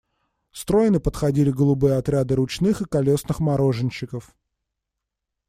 Стройно 0.51 0.99
подходили 0.99 1.51
голубые 1.51 1.95
отряды 1.97 2.33
ручных 2.33 2.81
и 2.81 2.85
колесных 2.85 3.39
мороженщиков. 3.39 4.35